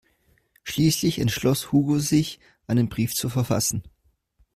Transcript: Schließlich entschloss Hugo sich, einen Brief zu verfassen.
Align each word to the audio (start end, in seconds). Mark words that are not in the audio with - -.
Schließlich 0.63 1.19
entschloss 1.19 1.71
Hugo 1.71 1.99
sich, 1.99 2.39
einen 2.65 2.89
Brief 2.89 3.13
zu 3.13 3.29
verfassen. 3.29 3.83